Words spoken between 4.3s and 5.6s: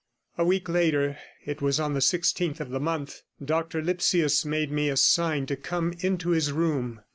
made me a sign to